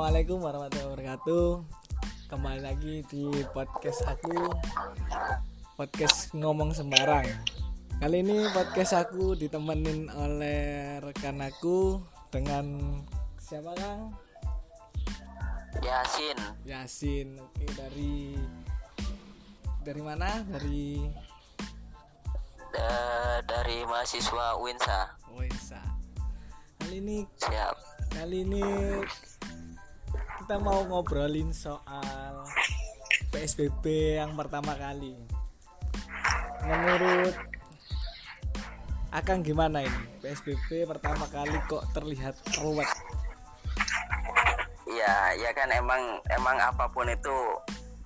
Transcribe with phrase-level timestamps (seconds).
[0.00, 1.48] Assalamualaikum warahmatullahi wabarakatuh.
[2.32, 4.48] Kembali lagi di podcast aku.
[5.76, 7.28] Podcast ngomong sembarang.
[8.00, 12.00] Kali ini podcast aku ditemenin oleh rekan aku
[12.32, 12.80] Dengan
[13.36, 14.16] siapa Kang?
[15.84, 16.38] Yasin.
[16.64, 17.36] Yasin.
[17.36, 18.40] Oke dari
[19.84, 20.40] Dari mana?
[20.48, 21.12] Dari
[22.72, 25.84] eh, dari mahasiswa Winsa Winsa
[26.80, 27.76] Kali ini siap.
[28.16, 28.64] Kali ini
[30.50, 32.42] kita mau ngobrolin soal
[33.30, 35.14] PSBB yang pertama kali.
[36.66, 37.38] Menurut
[39.14, 40.02] Akang gimana ini?
[40.18, 42.90] PSBB pertama kali kok terlihat ruwet.
[44.90, 47.54] ya ya kan emang emang apa pun itu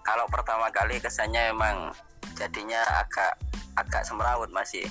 [0.04, 1.96] kalau pertama kali kesannya emang
[2.36, 3.40] jadinya agak
[3.80, 4.84] agak semrawut masih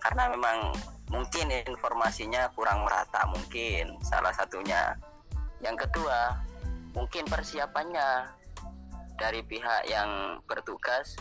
[0.00, 0.72] karena memang
[1.12, 4.96] mungkin informasinya kurang merata mungkin salah satunya
[5.60, 6.32] yang kedua
[6.94, 8.30] mungkin persiapannya
[9.18, 11.18] dari pihak yang bertugas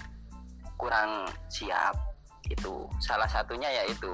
[0.78, 1.94] kurang siap
[2.50, 4.14] itu salah satunya yaitu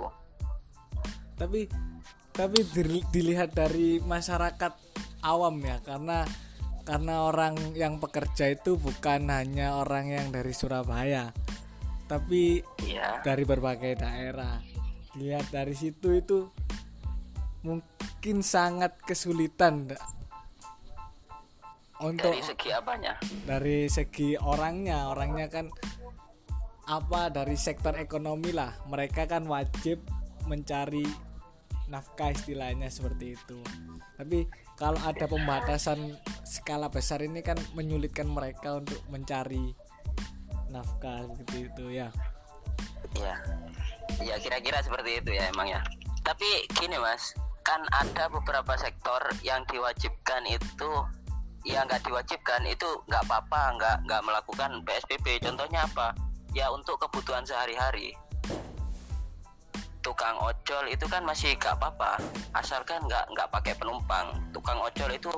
[1.40, 1.72] Tapi
[2.36, 4.76] tapi dil- dilihat dari masyarakat
[5.24, 6.28] awam ya karena
[6.88, 11.30] karena orang yang pekerja itu bukan hanya orang yang dari Surabaya.
[12.10, 14.58] Tapi ya dari berbagai daerah.
[15.14, 16.50] Lihat dari situ itu
[17.62, 19.94] mungkin sangat kesulitan?
[22.00, 25.68] Untuk dari segi apanya dari segi orangnya, orangnya kan
[26.90, 28.74] apa dari sektor ekonomi lah.
[28.90, 30.02] Mereka kan wajib
[30.50, 31.06] mencari
[31.90, 33.62] nafkah istilahnya seperti itu.
[34.18, 39.76] Tapi kalau ada pembatasan skala besar ini kan menyulitkan mereka untuk mencari
[40.74, 42.10] nafkah seperti itu ya.
[43.18, 43.36] ya
[44.22, 45.82] ya kira-kira seperti itu ya emang ya
[46.22, 46.46] tapi
[46.78, 50.92] gini mas kan ada beberapa sektor yang diwajibkan itu
[51.68, 56.16] yang nggak diwajibkan itu nggak apa-apa nggak nggak melakukan psbb contohnya apa?
[56.56, 58.16] Ya untuk kebutuhan sehari-hari.
[60.00, 62.18] Tukang ojol itu kan masih nggak apa-apa
[62.56, 64.32] asalkan nggak nggak pakai penumpang.
[64.56, 65.32] Tukang ojol itu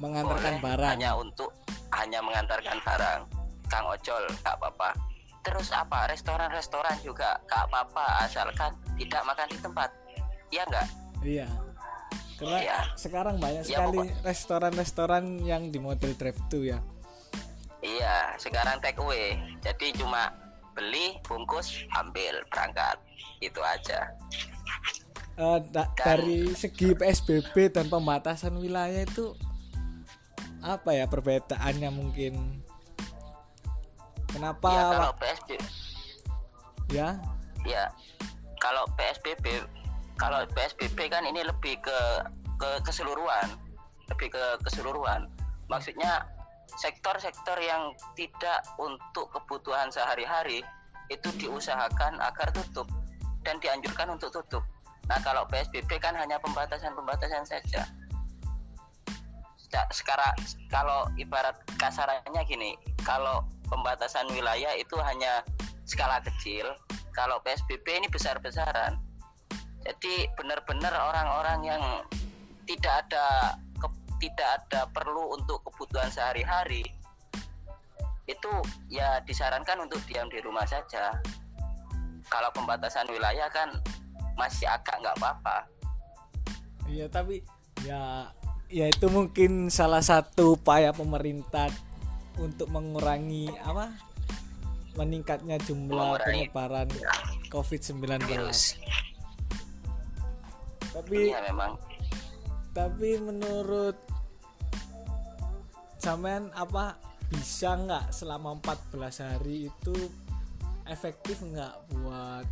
[0.00, 0.90] Mengantarkan boleh barang.
[0.96, 1.50] hanya untuk
[1.94, 3.20] hanya mengantarkan barang.
[3.70, 4.90] Kang ojol nggak apa-apa.
[5.40, 6.10] Terus apa?
[6.10, 9.88] Restoran-restoran juga nggak apa-apa asalkan tidak makan di tempat.
[10.50, 10.88] Ya nggak?
[11.22, 11.48] Iya.
[12.40, 12.78] Karena Iya.
[12.96, 16.80] sekarang banyak Iya, sekali restoran-restoran yang di model drive thru ya.
[17.80, 20.28] iya sekarang take away jadi cuma
[20.70, 23.00] beli bungkus ambil berangkat
[23.38, 24.12] itu aja
[25.34, 29.32] Eh, da- Dan- dari segi PSBB dan pembatasan wilayah itu
[30.60, 32.60] apa ya perbedaannya mungkin?
[34.26, 34.68] Kenapa?
[34.68, 35.50] ya kalau Wak- psbb
[36.90, 37.08] ya?
[37.64, 37.84] ya
[38.58, 39.64] kalau psbb
[40.20, 41.98] kalau psbb kan ini lebih ke
[42.60, 43.56] ke keseluruhan.
[44.12, 45.32] Lebih ke keseluruhan.
[45.72, 46.28] Maksudnya
[46.76, 50.60] sektor-sektor yang tidak untuk kebutuhan sehari-hari
[51.08, 52.86] itu diusahakan agar tutup
[53.42, 54.62] dan dianjurkan untuk tutup.
[55.08, 57.88] Nah kalau psbb kan hanya pembatasan-pembatasan saja.
[59.72, 60.36] Sa- sekarang
[60.68, 62.76] kalau ibarat kasarannya gini
[63.08, 63.40] kalau
[63.72, 65.40] pembatasan wilayah itu hanya
[65.88, 66.76] skala kecil.
[67.10, 69.09] Kalau PSBB ini besar-besaran
[69.80, 71.82] jadi benar-benar orang-orang yang
[72.64, 73.26] tidak ada
[73.76, 76.84] ke- tidak ada perlu untuk kebutuhan sehari-hari
[78.24, 78.52] itu
[78.86, 81.10] ya disarankan untuk diam di rumah saja
[82.26, 83.74] kalau pembatasan wilayah kan
[84.34, 85.66] masih agak nggak apa-apa
[86.86, 87.38] Iya, tapi
[87.80, 88.26] ya
[88.66, 91.70] ya itu mungkin salah satu upaya pemerintah
[92.34, 93.94] untuk mengurangi apa?
[94.90, 96.50] meningkatnya jumlah Mengurangi.
[96.50, 96.88] penyebaran
[97.46, 98.26] COVID-19.
[98.26, 98.74] virus
[100.90, 101.78] Tapi iya memang
[102.70, 103.98] tapi menurut
[105.98, 106.96] sampean apa
[107.26, 109.96] bisa nggak selama 14 hari itu
[110.86, 112.46] efektif nggak buat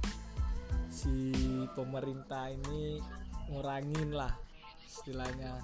[0.91, 1.31] si
[1.75, 2.99] pemerintah ini
[3.51, 4.35] ngurangin lah
[4.87, 5.63] istilahnya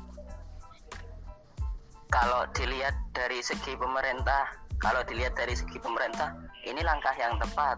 [2.14, 4.46] kalau dilihat dari segi pemerintah,
[4.78, 6.30] kalau dilihat dari segi pemerintah,
[6.62, 7.74] ini langkah yang tepat.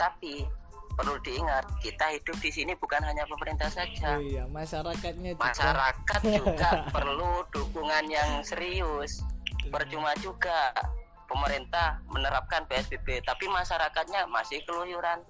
[0.00, 0.48] Tapi
[0.94, 4.16] perlu diingat, kita hidup di sini bukan hanya pemerintah saja.
[4.16, 9.24] oh iya masyarakatnya juga Masyarakat juga perlu dukungan yang serius.
[9.72, 10.74] Percuma juga
[11.26, 15.20] pemerintah menerapkan PSBB, tapi masyarakatnya masih keluyuran.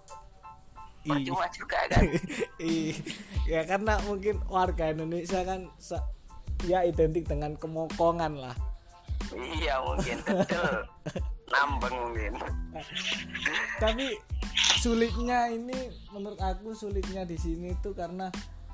[1.02, 1.18] Iya.
[1.18, 2.02] Percuma juga kan?
[2.62, 2.94] Ih,
[3.46, 5.70] ya karena mungkin warga Indonesia kan
[6.62, 8.54] ya identik dengan kemokongan lah
[9.36, 10.72] iya mungkin betul.
[11.52, 12.32] Nambeng mungkin.
[13.76, 14.16] tapi
[14.82, 15.78] sulitnya ini
[16.10, 18.26] menurut aku sulitnya di sini tuh karena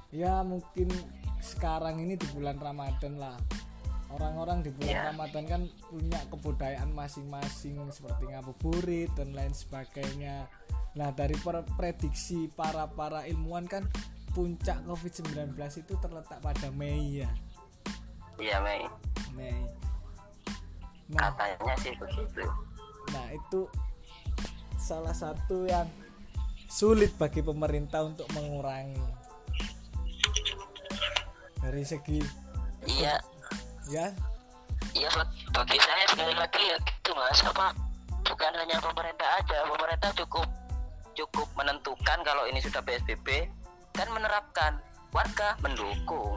[0.08, 0.88] ya mungkin
[1.38, 3.36] sekarang ini di bulan Ramadan lah
[4.08, 5.02] orang-orang di bulan Iya.
[5.12, 5.62] Ramadan kan
[5.92, 10.48] punya kebudayaan masing-masing seperti ngabuburit dan lain sebagainya.
[10.96, 13.84] Nah, dari per- prediksi para para ilmuwan kan
[14.32, 17.28] puncak COVID-19 itu terletak pada Mei ya.
[18.40, 18.88] iya Mei
[19.36, 19.60] Mei.
[21.12, 22.48] Nah, katanya sih begitu
[23.08, 23.60] nah itu
[24.78, 25.90] salah satu yang
[26.70, 29.02] sulit bagi pemerintah untuk mengurangi.
[31.58, 32.22] Dari segi
[32.86, 33.18] iya.
[33.90, 34.14] Ya?
[34.94, 35.10] Iya
[35.50, 37.42] bagi saya sekali lagi ya gitu mas.
[37.42, 37.74] Apa
[38.22, 39.66] bukan hanya pemerintah aja.
[39.66, 40.46] Pemerintah cukup
[41.18, 43.50] cukup menentukan kalau ini sudah psbb
[43.98, 44.78] dan menerapkan.
[45.08, 46.36] Warga mendukung.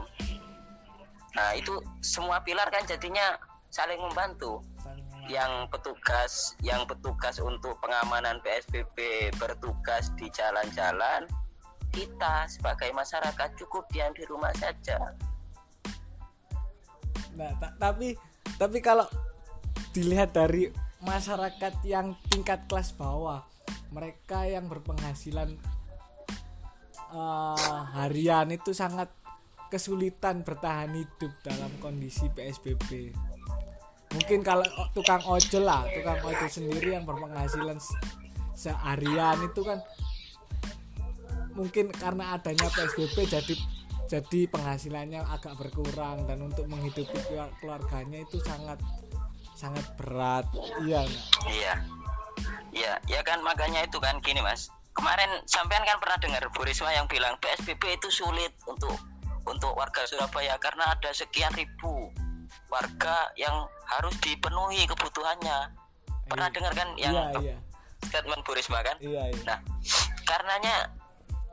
[1.36, 3.36] Nah itu semua pilar kan jadinya
[3.68, 4.64] saling membantu
[5.32, 11.24] yang petugas yang petugas untuk pengamanan psbb bertugas di jalan-jalan
[11.92, 15.16] kita sebagai masyarakat cukup diam di rumah saja
[17.36, 18.12] Nah, ta- tapi
[18.60, 19.08] tapi kalau
[19.96, 20.68] dilihat dari
[21.02, 23.44] masyarakat yang tingkat kelas bawah,
[23.92, 25.56] mereka yang berpenghasilan
[27.12, 29.08] eh, harian itu sangat
[29.72, 33.16] kesulitan bertahan hidup dalam kondisi PSBB.
[34.12, 37.96] Mungkin kalau tukang ojol lah, tukang ojol sendiri yang berpenghasilan se-
[38.52, 39.80] seharian itu kan
[41.52, 43.54] mungkin karena adanya PSBB jadi
[44.08, 48.76] jadi penghasilannya agak berkurang dan untuk menghidupi keluar- keluarganya itu sangat
[49.56, 50.44] sangat berat
[50.84, 51.04] iya?
[51.48, 51.74] Iya.
[52.72, 54.72] Iya, ya kan makanya itu kan gini Mas.
[54.96, 58.96] Kemarin sampean kan pernah dengar Bu Risma yang bilang PSBB itu sulit untuk
[59.44, 62.08] untuk warga Surabaya karena ada sekian ribu
[62.72, 65.72] warga yang harus dipenuhi kebutuhannya.
[66.28, 66.54] Pernah Iya.
[66.56, 67.56] dengar kan yang iya iya
[68.02, 68.96] statement Bu Risma kan?
[68.98, 69.58] iya iya Nah,
[70.26, 70.76] karenanya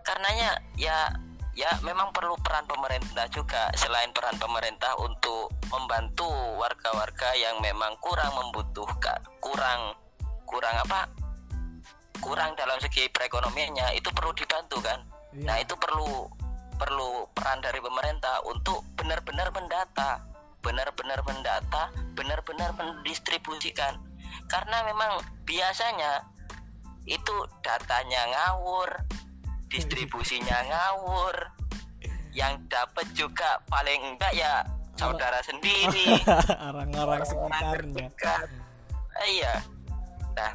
[0.06, 0.50] karenanya
[0.80, 1.12] ya
[1.54, 8.32] ya memang perlu peran pemerintah juga selain peran pemerintah untuk membantu warga-warga yang memang kurang
[8.34, 9.94] membutuhkan, kurang
[10.48, 11.06] kurang apa?
[12.20, 15.00] kurang dalam segi perekonomiannya itu perlu dibantu kan.
[15.32, 15.46] Iya.
[15.48, 16.28] Nah, itu perlu
[16.80, 20.20] perlu peran dari pemerintah untuk benar-benar mendata,
[20.60, 24.00] benar-benar mendata, benar-benar mendistribusikan.
[24.50, 26.26] Karena memang biasanya
[27.08, 28.90] itu datanya ngawur,
[29.72, 31.36] distribusinya ngawur,
[32.34, 34.62] yang dapat juga paling enggak ya
[35.00, 36.20] saudara sendiri,
[36.70, 38.08] orang-orang sekitarnya
[39.20, 39.60] Iya.
[40.36, 40.52] Nah,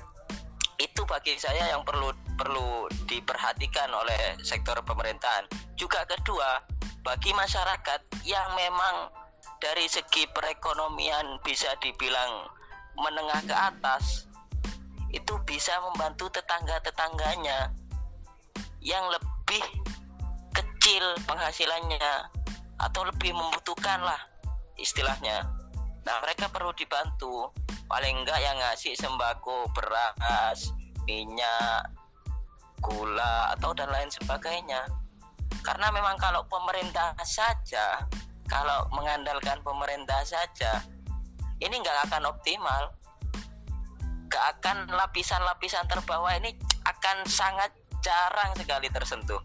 [0.80, 5.44] itu bagi saya yang perlu perlu diperhatikan oleh sektor pemerintahan.
[5.76, 6.64] Juga kedua,
[7.04, 9.12] bagi masyarakat yang memang
[9.64, 12.44] dari segi perekonomian bisa dibilang
[13.00, 14.28] menengah ke atas,
[15.08, 17.72] itu bisa membantu tetangga-tetangganya
[18.84, 19.64] yang lebih
[20.52, 22.28] kecil penghasilannya
[22.76, 24.20] atau lebih membutuhkan lah
[24.76, 25.49] istilahnya.
[26.05, 27.49] Nah mereka perlu dibantu
[27.88, 30.76] paling enggak yang ngasih sembako beras,
[31.08, 31.88] minyak,
[32.84, 34.84] gula atau dan lain sebagainya.
[35.64, 38.05] Karena memang kalau pemerintah saja,
[38.44, 40.82] kalau mengandalkan pemerintah saja,
[41.58, 42.93] ini nggak akan optimal.
[44.26, 46.55] Nggak akan lapisan-lapisan terbawah ini
[46.85, 47.70] akan sangat
[48.00, 49.41] jarang sekali tersentuh.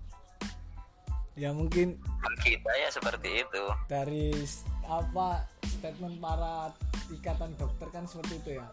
[1.34, 3.64] ya mungkin Bagi saya seperti itu.
[3.88, 4.35] dari
[4.83, 6.68] apa statement para
[7.07, 8.68] ikatan dokter kan seperti itu ya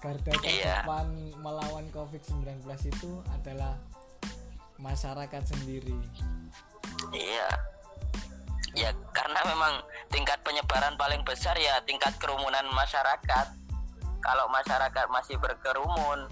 [0.00, 0.80] garda Iya.
[0.80, 3.76] terdepan melawan COVID-19 itu adalah
[4.78, 5.92] masyarakat sendiri
[7.12, 7.52] Iya.
[8.76, 9.80] Ya karena memang
[10.12, 13.46] tingkat penyebaran paling besar ya tingkat kerumunan masyarakat.
[14.20, 16.28] Kalau masyarakat masih berkerumun,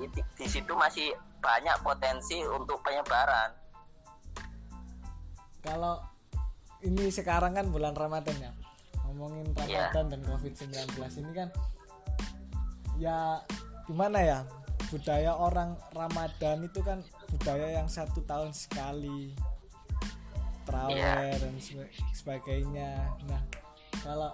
[0.00, 3.52] di, di situ masih banyak potensi untuk penyebaran.
[5.64, 5.96] kalau
[6.84, 8.52] ini sekarang kan bulan Ramadan ya
[9.08, 9.88] ngomongin Iya.
[9.88, 10.76] Ramadan dan COVID-19
[11.24, 11.48] ini kan
[13.00, 13.40] ya
[13.88, 14.38] gimana ya
[14.92, 17.00] budaya orang Ramadan itu kan
[17.32, 19.32] budaya yang satu tahun sekali
[20.64, 21.38] teraweh Iya.
[21.40, 21.54] dan
[22.12, 22.90] sebagainya
[23.28, 23.42] nah
[24.02, 24.32] kalau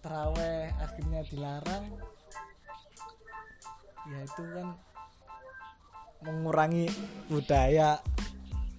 [0.00, 1.84] teraweh akhirnya dilarang
[4.06, 4.68] ya itu kan
[6.22, 6.86] mengurangi
[7.26, 7.98] budaya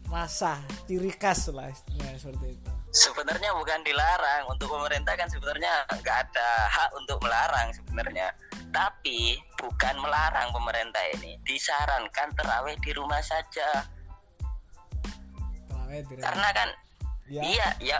[0.08, 6.18] rasa ciri khas lah istilahnya seperti itu Sebenarnya bukan dilarang untuk pemerintah kan sebenarnya nggak
[6.18, 8.32] ada hak untuk melarang sebenarnya.
[8.72, 13.86] Tapi bukan melarang pemerintah ini, disarankan terawih di rumah saja.
[15.88, 16.70] di Karena kan
[17.28, 17.98] ya Iya, ya,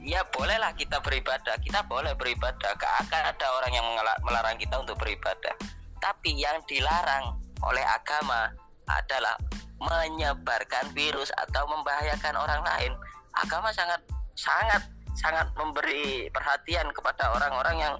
[0.00, 1.58] ya bolehlah kita beribadah.
[1.60, 2.74] Kita boleh beribadah.
[2.78, 3.86] Gak akan ada orang yang
[4.24, 5.54] melarang kita untuk beribadah.
[6.00, 8.48] Tapi yang dilarang oleh agama
[8.88, 9.36] adalah
[9.80, 12.92] menyebarkan virus atau membahayakan orang lain.
[13.36, 14.00] Agama sangat
[14.36, 14.82] sangat
[15.16, 17.94] sangat memberi perhatian kepada orang-orang yang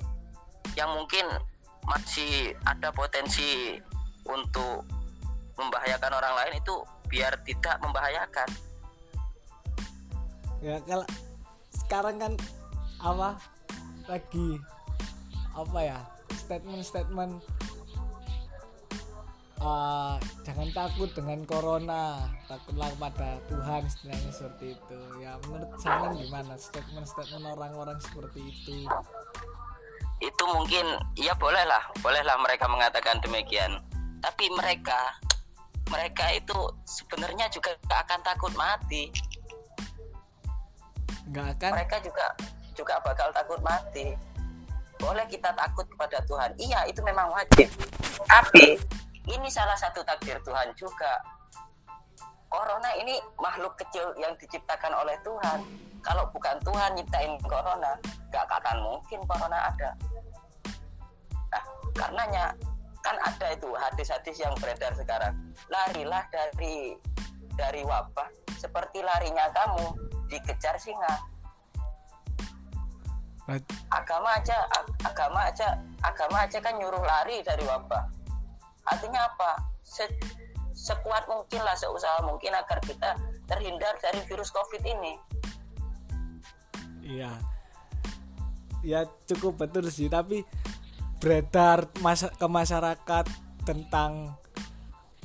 [0.78, 1.26] yang mungkin
[1.84, 3.76] masih ada potensi
[4.24, 4.86] untuk
[5.58, 6.74] membahayakan orang lain itu
[7.10, 8.48] biar tidak membahayakan
[10.60, 11.06] ya kalau
[11.72, 12.32] sekarang kan
[13.00, 13.40] apa
[14.04, 14.60] lagi
[15.56, 15.98] apa ya
[16.36, 17.40] statement-statement
[19.64, 25.00] uh, jangan takut dengan corona takutlah pada Tuhan istilahnya seperti itu.
[25.22, 28.88] Ya menurut saya gimana statement-statement orang-orang seperti itu?
[30.20, 30.84] Itu mungkin
[31.16, 33.80] ya bolehlah bolehlah mereka mengatakan demikian.
[34.20, 35.16] Tapi mereka
[35.88, 36.54] mereka itu
[36.86, 39.10] sebenarnya juga akan takut mati
[41.30, 41.70] nggak akan.
[41.78, 42.26] Mereka juga
[42.74, 44.14] juga bakal takut mati.
[45.00, 46.50] Boleh kita takut kepada Tuhan.
[46.60, 47.70] Iya itu memang wajib.
[48.28, 48.76] Tapi
[49.30, 51.22] ini salah satu takdir Tuhan juga.
[52.50, 55.62] Corona ini makhluk kecil yang diciptakan oleh Tuhan.
[56.02, 57.94] Kalau bukan Tuhan nyiptain corona
[58.34, 59.90] gak akan mungkin corona ada.
[61.54, 61.62] Nah
[61.94, 62.44] karenanya
[63.00, 65.32] kan ada itu hadis-hadis yang beredar sekarang.
[65.70, 66.98] Larilah dari
[67.54, 71.18] dari wabah seperti larinya kamu dikejar singa
[73.90, 74.54] agama aja
[75.02, 75.74] agama aja
[76.06, 78.06] agama aja kan nyuruh lari dari wabah.
[78.86, 79.58] Artinya apa?
[79.82, 80.06] Se,
[80.70, 83.18] sekuat mungkin lah seusaha mungkin agar kita
[83.50, 85.14] terhindar dari virus covid ini.
[87.02, 87.32] Iya.
[88.80, 90.46] Ya cukup betul sih tapi
[91.20, 93.26] beredar masa ke masyarakat
[93.68, 94.40] tentang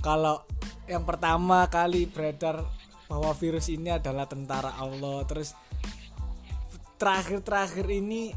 [0.04, 0.44] kalau
[0.92, 2.68] yang pertama kali beredar
[3.06, 5.22] bahwa virus ini adalah tentara Allah.
[5.30, 5.54] Terus
[6.98, 8.34] terakhir-terakhir ini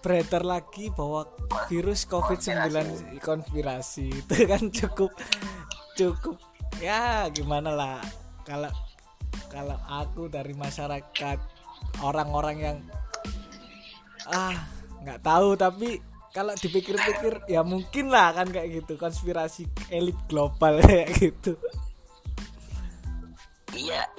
[0.00, 1.28] beredar lagi bahwa
[1.68, 4.08] virus COVID-19 konspirasi.
[4.24, 5.10] Itu kan cukup
[5.98, 6.36] cukup
[6.80, 7.98] ya gimana lah.
[8.46, 8.72] Kalau
[9.50, 11.38] kalau aku dari masyarakat
[12.02, 12.78] orang-orang yang
[14.30, 14.56] ah
[15.02, 15.58] nggak tahu.
[15.58, 15.88] Tapi
[16.30, 18.94] kalau dipikir-pikir ya mungkin lah kan kayak gitu.
[18.94, 21.58] Konspirasi elit global kayak gitu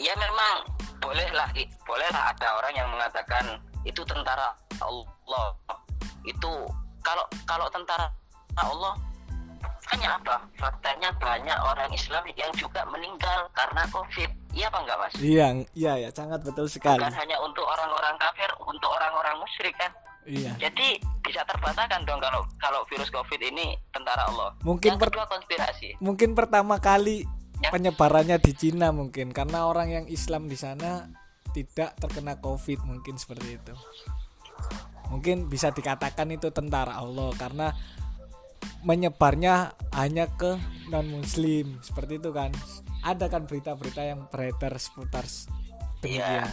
[0.02, 0.66] iya memang.
[1.02, 1.50] Bolehlah
[1.86, 5.54] bolehlah ada orang yang mengatakan itu tentara Allah.
[6.26, 6.70] Itu
[7.02, 8.10] kalau kalau tentara
[8.58, 8.94] Allah
[9.92, 10.40] hanya apa?
[10.56, 14.30] Faktanya banyak orang Islam yang juga meninggal karena COVID.
[14.52, 15.14] Iya apa enggak mas?
[15.20, 17.02] Iya iya ya sangat betul sekali.
[17.02, 19.92] Bukan hanya untuk orang-orang kafir untuk orang-orang musyrik kan?
[20.22, 20.54] Iya.
[20.62, 24.54] Jadi bisa terbantahkan dong kalau kalau virus COVID ini tentara Allah.
[24.62, 25.98] Mungkin yang kedua konspirasi.
[25.98, 27.26] mungkin pertama kali
[27.62, 27.70] ya.
[27.70, 31.08] penyebarannya di Cina mungkin karena orang yang Islam di sana
[31.52, 33.74] tidak terkena COVID mungkin seperti itu
[35.12, 37.76] mungkin bisa dikatakan itu tentara Allah karena
[38.82, 40.58] menyebarnya hanya ke
[40.90, 42.50] non muslim seperti itu kan
[43.06, 45.28] ada kan berita-berita yang beredar seputar
[46.02, 46.50] demikian ya.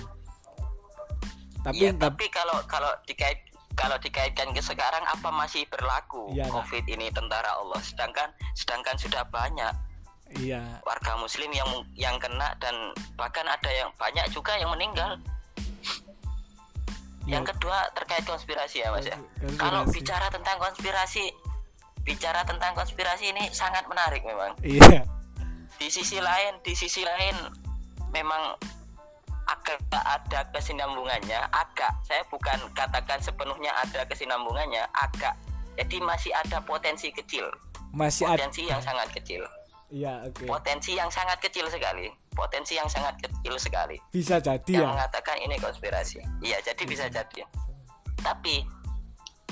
[1.64, 3.48] tapi ya, tapi kalau kalau dikait
[3.78, 6.94] kalau dikaitkan ke sekarang apa masih berlaku ya, covid nah.
[6.98, 9.72] ini tentara Allah sedangkan sedangkan sudah banyak
[10.36, 10.60] iya.
[10.84, 15.16] Warga muslim yang yang kena dan bahkan ada yang banyak juga yang meninggal.
[17.28, 17.36] Ya.
[17.36, 19.16] yang kedua terkait konspirasi ya mas ya.
[19.60, 21.28] Kalau bicara tentang konspirasi
[22.00, 24.56] bicara tentang konspirasi ini sangat menarik memang.
[24.64, 25.04] Iya.
[25.76, 27.36] Di sisi lain di sisi lain
[28.16, 28.56] memang
[29.44, 35.36] agak ada kesinambungannya agak saya bukan katakan sepenuhnya ada kesinambungannya agak.
[35.76, 37.44] Jadi masih ada potensi kecil.
[37.92, 38.76] Masih potensi ada.
[38.76, 39.44] yang sangat kecil
[39.88, 40.44] Iya, oke.
[40.44, 40.48] Okay.
[40.48, 42.12] Potensi yang sangat kecil sekali.
[42.36, 43.96] Potensi yang sangat kecil sekali.
[44.12, 44.94] Bisa jadi yang ya.
[44.94, 46.20] mengatakan ini konspirasi.
[46.44, 47.40] Iya, jadi bisa, bisa jadi.
[48.20, 48.68] Tapi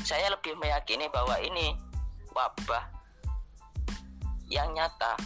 [0.04, 1.72] saya lebih meyakini bahwa ini
[2.36, 2.84] wabah
[4.52, 5.16] yang nyata.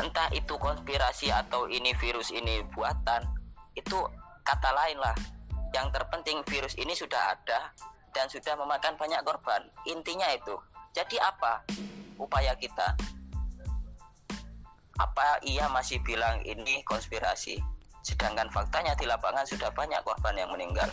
[0.00, 3.28] Entah itu konspirasi atau ini virus ini buatan,
[3.76, 3.98] itu
[4.46, 5.12] kata lain lah.
[5.76, 7.74] Yang terpenting virus ini sudah ada
[8.16, 9.68] dan sudah memakan banyak korban.
[9.90, 10.56] Intinya itu.
[10.96, 11.64] Jadi apa
[12.16, 12.96] upaya kita?
[15.02, 17.58] Apa ia masih bilang ini konspirasi?
[18.06, 20.86] Sedangkan faktanya di lapangan sudah banyak korban yang meninggal.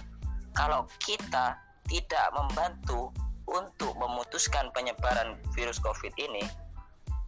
[0.57, 3.13] Kalau kita tidak membantu
[3.49, 6.45] untuk memutuskan penyebaran virus covid ini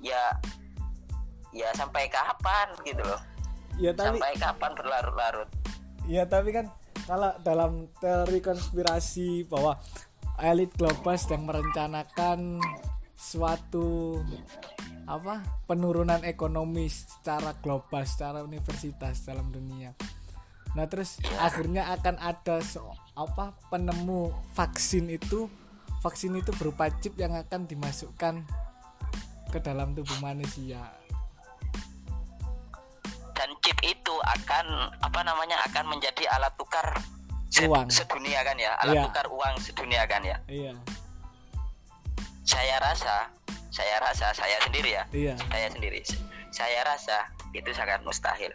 [0.01, 0.37] ya
[1.53, 3.21] ya sampai kapan gitu loh?
[3.79, 5.49] Ya, tapi, sampai kapan berlarut-larut?
[6.05, 6.69] Ya tapi kan
[7.05, 9.77] kalau dalam teori konspirasi bahwa
[10.41, 12.61] elit global sedang merencanakan
[13.17, 14.17] suatu
[15.07, 15.41] apa?
[15.65, 19.93] Penurunan ekonomi secara global secara universitas dalam dunia.
[20.71, 25.51] Nah terus akhirnya akan ada so, apa penemu vaksin itu.
[26.01, 28.41] Vaksin itu berupa chip yang akan dimasukkan
[29.53, 30.81] ke dalam tubuh manusia.
[33.37, 36.97] Dan chip itu akan apa namanya akan menjadi alat tukar
[37.67, 37.91] Uang.
[37.91, 38.73] sedunia kan ya?
[38.81, 39.03] Alat Iya.
[39.11, 40.37] tukar uang sedunia kan ya?
[40.47, 40.73] Iya.
[42.41, 43.29] Saya rasa
[43.71, 45.03] saya rasa saya sendiri ya.
[45.15, 45.33] Iya.
[45.47, 46.03] Saya sendiri.
[46.51, 48.51] Saya rasa itu sangat mustahil.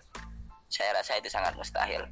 [0.68, 2.04] Saya rasa itu sangat mustahil.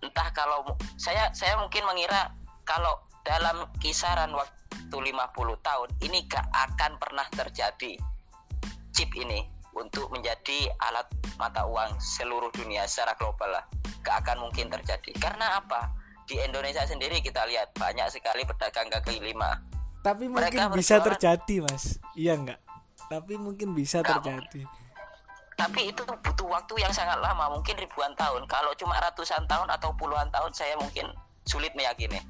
[0.00, 0.62] Entah kalau
[0.96, 2.30] saya saya mungkin mengira
[2.62, 2.94] kalau
[3.26, 5.12] dalam kisaran waktu 50
[5.66, 7.98] tahun ini gak akan pernah terjadi
[8.94, 9.44] chip ini
[9.74, 13.64] untuk menjadi alat mata uang seluruh dunia secara global lah.
[14.06, 15.10] Gak akan mungkin terjadi.
[15.18, 15.90] Karena apa?
[16.30, 19.58] Di Indonesia sendiri kita lihat banyak sekali pedagang kaki lima
[20.00, 21.84] tapi Mereka mungkin bisa berjualan- terjadi mas.
[22.16, 22.60] Iya enggak
[23.10, 24.62] tapi mungkin bisa Nggak terjadi.
[25.58, 28.46] Tapi itu butuh waktu yang sangat lama mungkin ribuan tahun.
[28.46, 31.10] Kalau cuma ratusan tahun atau puluhan tahun saya mungkin
[31.44, 32.22] sulit meyakini.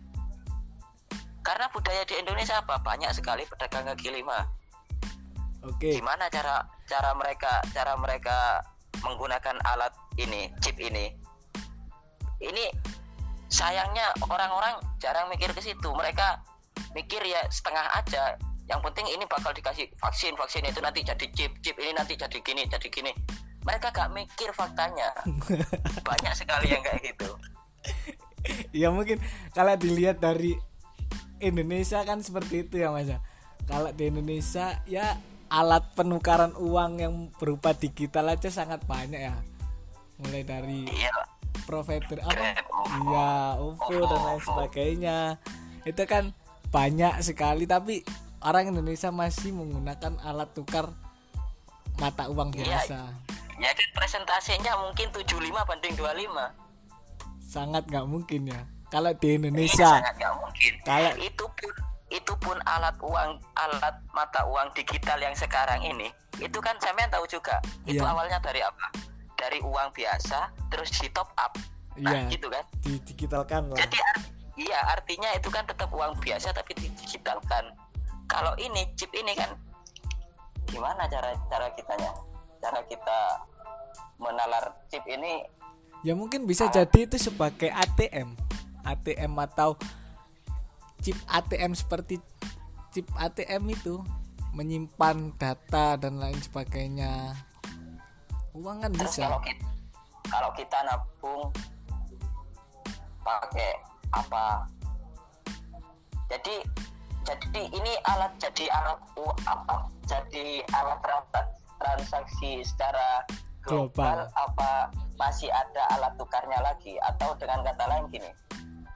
[1.44, 2.80] Karena budaya di Indonesia apa?
[2.80, 4.48] Banyak sekali pedagang kaki lima.
[5.62, 6.00] Oke.
[6.00, 8.64] Gimana cara cara mereka cara mereka
[9.04, 11.12] menggunakan alat ini chip ini?
[12.40, 12.72] Ini
[13.52, 15.92] sayangnya orang-orang jarang mikir ke situ.
[15.92, 16.40] Mereka
[16.96, 18.36] mikir ya setengah aja.
[18.70, 22.38] Yang penting ini bakal dikasih vaksin vaksin itu nanti jadi chip chip ini nanti jadi
[22.38, 23.12] gini jadi gini.
[23.66, 25.12] Mereka gak mikir faktanya.
[26.08, 27.28] Banyak sekali yang kayak gitu.
[28.72, 29.20] Ya mungkin
[29.52, 30.56] kalau dilihat dari
[31.40, 33.20] Indonesia kan seperti itu ya mas ya.
[33.68, 35.14] kalau di Indonesia ya
[35.50, 39.36] alat penukaran uang yang berupa digital aja sangat banyak ya.
[40.20, 41.12] Mulai dari iya.
[41.66, 42.64] provider apa?
[43.04, 45.18] Iya OVO dan lain sebagainya.
[45.82, 46.32] Itu kan
[46.70, 48.02] banyak sekali tapi
[48.40, 50.94] orang Indonesia masih menggunakan alat tukar
[51.96, 52.64] mata uang Iya.
[52.80, 52.98] biasa
[53.58, 56.54] ya dan presentasinya mungkin 75 banding 25
[57.42, 60.72] sangat nggak mungkin ya kalau di Iya, Indonesia sangat nggak mungkin.
[60.82, 61.72] Kalau- itu pun
[62.10, 67.22] itu pun alat uang alat mata uang digital yang sekarang ini itu kan sampean tahu
[67.24, 68.06] juga itu Iya.
[68.08, 68.90] awalnya dari apa
[69.36, 71.54] dari uang biasa terus di top up
[71.96, 72.30] nah Iya.
[72.30, 73.98] gitu kan di digitalkan lah jadi
[74.60, 77.72] iya artinya itu kan tetap uang biasa tapi digitalkan
[78.28, 79.56] kalau ini chip ini kan
[80.70, 82.12] gimana cara cara kitanya?
[82.60, 83.18] Cara kita
[84.20, 85.42] menalar chip ini?
[86.06, 88.36] Ya mungkin bisa jadi itu sebagai ATM
[88.84, 89.76] ATM atau
[91.02, 92.22] chip ATM seperti
[92.94, 94.00] chip ATM itu
[94.54, 97.34] menyimpan data dan lain sebagainya.
[98.54, 99.22] Uang kan Terus bisa.
[99.26, 99.66] kalau kita
[100.30, 101.42] kalau kita nabung
[103.20, 103.70] pakai
[104.14, 104.66] apa?
[106.30, 106.62] Jadi
[107.26, 109.86] jadi ini alat jadi alat u- apa?
[110.08, 113.24] Jadi alat transak- transaksi secara
[113.64, 114.40] global, Global.
[114.40, 114.70] apa
[115.20, 118.30] masih ada alat tukarnya lagi atau dengan kata lain gini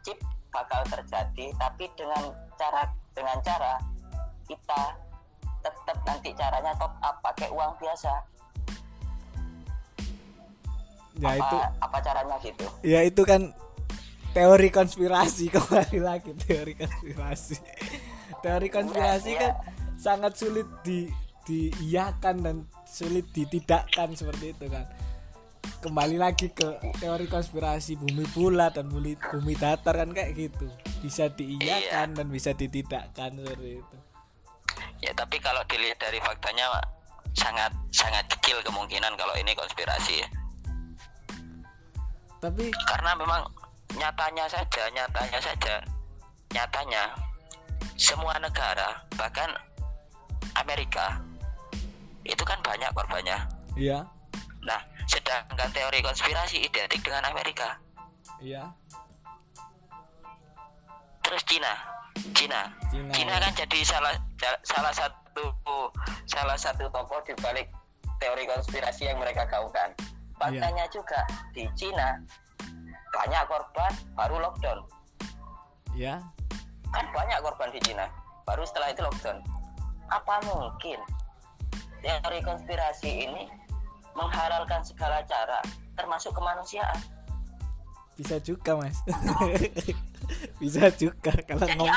[0.04, 0.16] chip
[0.48, 3.76] bakal terjadi tapi dengan cara dengan cara
[4.48, 4.82] kita
[5.60, 8.12] tetap nanti caranya top up pakai uang biasa
[11.20, 13.52] ya apa, itu apa caranya gitu ya itu kan
[14.34, 17.56] teori konspirasi kembali lagi teori konspirasi.
[18.42, 19.52] Teori konspirasi Iya, kan
[19.94, 21.08] sangat sulit di
[21.44, 24.84] diiyakan dan sulit ditidakkan seperti itu kan.
[25.80, 30.66] Kembali lagi ke teori konspirasi bumi bulat dan bumi, bumi datar kan kayak gitu.
[31.00, 33.96] Bisa diiyakan dan bisa ditidakkan seperti itu.
[35.04, 36.80] Ya tapi kalau dilihat dari faktanya
[37.36, 40.28] sangat sangat kecil kemungkinan kalau ini konspirasi ya.
[42.44, 43.40] tapi karena memang
[43.94, 45.74] nyatanya saja nyatanya saja
[46.50, 47.02] nyatanya
[47.94, 49.50] semua negara bahkan
[50.58, 51.22] Amerika
[52.24, 53.38] itu kan banyak korbannya.
[53.76, 54.06] Iya.
[54.64, 57.76] Nah sedangkan teori konspirasi identik dengan Amerika.
[58.40, 58.72] Iya.
[61.20, 61.72] Terus Cina.
[62.32, 62.70] Cina.
[62.88, 64.14] Cina, Cina kan jadi salah
[64.64, 65.44] salah satu
[66.24, 67.68] salah satu tokoh di balik
[68.22, 69.92] teori konspirasi yang mereka gaungkan.
[70.40, 71.20] Faktanya juga
[71.54, 72.18] di Cina
[73.14, 74.78] banyak korban baru lockdown.
[75.94, 76.18] iya
[76.90, 78.06] Kan banyak korban di Cina.
[78.44, 79.38] Baru setelah itu lockdown.
[80.10, 80.98] Apa mungkin
[82.02, 83.48] teori konspirasi ini
[84.14, 85.58] menghalalkan segala cara
[85.94, 86.98] termasuk kemanusiaan?
[88.14, 88.98] bisa juga mas
[90.62, 91.90] bisa juga kalau jadi ngom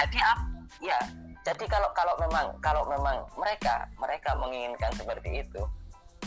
[0.00, 0.38] jadi ap,
[0.80, 0.98] ya
[1.44, 5.62] jadi kalau kalau memang kalau memang mereka mereka menginginkan seperti itu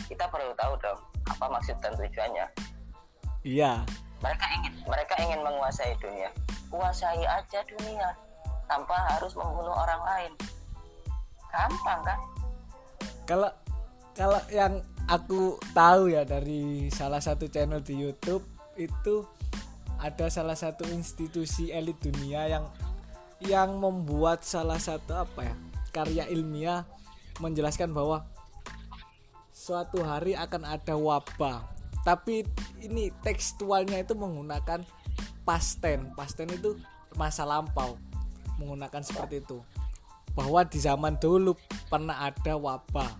[0.06, 2.46] kita perlu tahu dong apa maksud dan tujuannya
[3.42, 3.82] iya
[4.22, 6.30] mereka ingin mereka ingin menguasai dunia.
[6.70, 8.08] Kuasai aja dunia
[8.70, 10.32] tanpa harus membunuh orang lain.
[11.50, 12.18] Gampang kan?
[13.28, 13.50] Kalau
[14.16, 14.80] kalau yang
[15.10, 18.46] aku tahu ya dari salah satu channel di YouTube
[18.78, 19.26] itu
[20.00, 22.64] ada salah satu institusi elit dunia yang
[23.42, 25.54] yang membuat salah satu apa ya
[25.90, 26.86] karya ilmiah
[27.42, 28.24] menjelaskan bahwa
[29.52, 32.42] suatu hari akan ada wabah tapi
[32.82, 34.82] ini tekstualnya itu menggunakan
[35.42, 36.78] pasten pasten itu
[37.18, 37.98] masa lampau
[38.62, 39.58] menggunakan seperti itu.
[40.32, 41.58] Bahwa di zaman dulu
[41.90, 43.10] pernah ada wabah.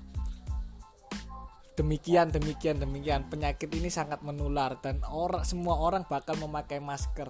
[1.76, 3.28] Demikian demikian demikian.
[3.28, 7.28] Penyakit ini sangat menular dan orang semua orang bakal memakai masker.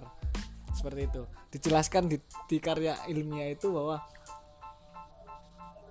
[0.71, 1.23] Seperti itu.
[1.51, 3.99] Dijelaskan di, di karya ilmiah itu bahwa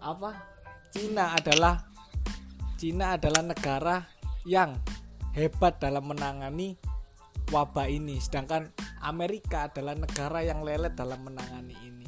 [0.03, 0.31] apa?
[0.93, 1.89] Cina adalah
[2.77, 3.97] Cina adalah negara
[4.43, 4.75] yang
[5.33, 6.77] hebat dalam menangani
[7.51, 8.21] wabah ini.
[8.21, 12.07] Sedangkan Amerika adalah negara yang lelet dalam menangani ini.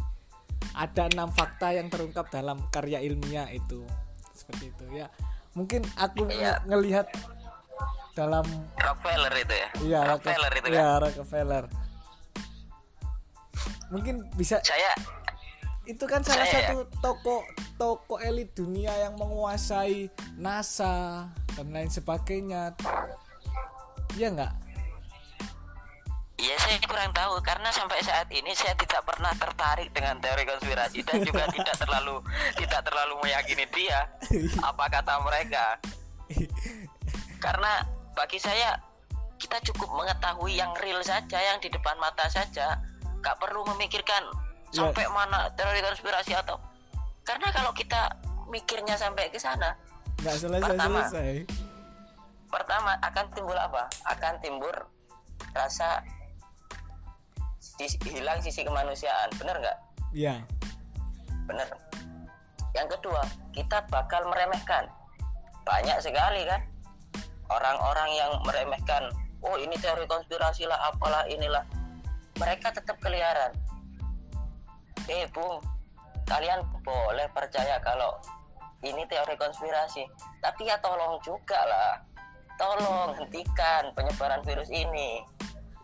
[0.74, 3.86] Ada enam fakta yang terungkap dalam karya ilmiah itu.
[4.34, 5.06] Seperti itu ya.
[5.54, 6.58] Mungkin aku Iya.
[6.66, 7.06] ngelihat
[8.14, 8.42] dalam
[8.74, 9.68] Rockefeller itu ya?
[9.82, 10.74] Iya Rockefeller itu kan?
[10.74, 11.64] iya Rockefeller.
[13.92, 14.90] Mungkin bisa saya
[15.84, 17.44] itu kan salah Saya- satu toko
[17.76, 22.74] toko elit dunia yang menguasai NASA dan lain sebagainya
[24.18, 24.54] ya nggak
[26.34, 31.00] Ya saya kurang tahu karena sampai saat ini saya tidak pernah tertarik dengan teori konspirasi
[31.06, 32.20] dan juga tidak terlalu
[32.58, 34.04] tidak terlalu meyakini dia
[34.68, 35.78] apa kata mereka.
[37.38, 37.86] Karena
[38.18, 38.76] bagi saya
[39.40, 42.82] kita cukup mengetahui yang real saja yang di depan mata saja,
[43.22, 44.26] nggak perlu memikirkan
[44.74, 44.90] Ya.
[44.90, 46.58] sampai mana teori konspirasi atau
[47.22, 48.10] karena kalau kita
[48.50, 49.70] mikirnya sampai ke sana,
[50.22, 51.00] nggak selesai Pertama.
[51.08, 51.32] selesai
[52.54, 53.90] pertama akan timbul apa?
[54.06, 54.70] Akan timbul
[55.50, 56.06] rasa
[58.06, 59.78] hilang sisi kemanusiaan, bener nggak?
[60.14, 60.38] ya
[61.50, 61.66] Bener.
[62.72, 64.86] Yang kedua, kita bakal meremehkan.
[65.66, 66.62] Banyak sekali kan
[67.50, 69.10] orang-orang yang meremehkan.
[69.44, 71.66] Oh ini teori konspirasi lah, apalah inilah.
[72.40, 73.52] Mereka tetap keliaran.
[75.04, 75.60] Eh bung,
[76.24, 78.16] kalian boleh percaya kalau
[78.84, 80.04] ini teori konspirasi.
[80.38, 81.92] Tapi ya tolong juga lah.
[82.54, 85.24] Tolong hentikan penyebaran virus ini.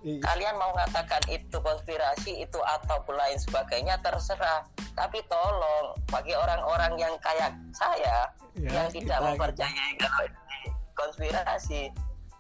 [0.01, 4.65] I- kalian mau mengatakan itu konspirasi itu ataupun lain sebagainya terserah.
[4.95, 10.61] Tapi tolong bagi orang-orang yang kayak saya Ya, yang tidak kita- mempercayai kalau ini
[10.95, 11.83] konspirasi.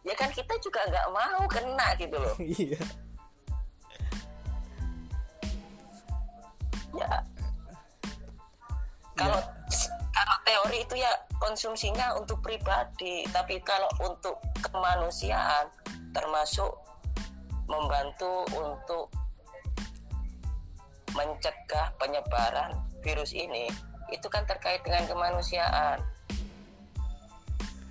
[0.01, 2.37] Ya kan kita juga nggak mau kena gitu loh.
[2.61, 2.81] Iya.
[6.90, 7.12] Ya.
[9.14, 9.40] Kalau kalau
[10.51, 15.71] teori itu ya konsumsinya untuk pribadi tapi kalau untuk kemanusiaan
[16.11, 16.75] termasuk
[17.71, 19.07] membantu untuk
[21.15, 23.71] mencegah penyebaran virus ini
[24.11, 26.03] itu kan terkait dengan kemanusiaan.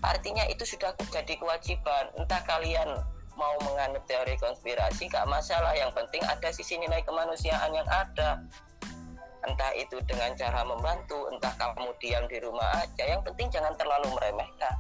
[0.04, 2.12] Artinya itu sudah jadi kewajiban.
[2.19, 2.91] Entah kalian
[3.39, 5.72] mau menganut teori konspirasi nggak masalah.
[5.76, 8.43] Yang penting ada sisi nilai kemanusiaan yang ada
[9.47, 13.04] entah itu dengan cara membantu entah kamu diam di rumah aja.
[13.06, 14.75] Yang penting jangan terlalu meremehkan.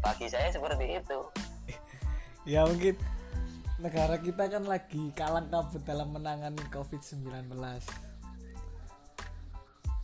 [0.00, 1.18] Bagi saya seperti itu.
[2.48, 2.96] Ya mungkin
[3.78, 7.52] negara kita kan lagi kalang kabut dalam menangani COVID-19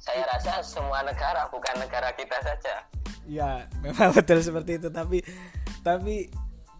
[0.07, 2.87] saya rasa semua negara bukan negara kita saja.
[3.27, 4.89] Ya memang betul seperti itu.
[4.95, 5.19] Tapi
[5.83, 6.31] tapi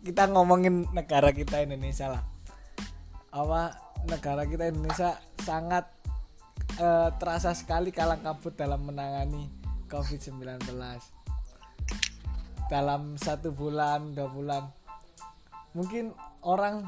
[0.07, 2.23] kita ngomongin negara kita Indonesia lah.
[3.35, 3.75] Apa
[4.07, 5.91] negara kita Indonesia sangat
[6.77, 9.49] eh, terasa sekali kalang kabut dalam menangani
[9.87, 10.67] COVID-19
[12.67, 14.65] dalam satu bulan dua bulan
[15.71, 16.11] mungkin
[16.43, 16.83] orang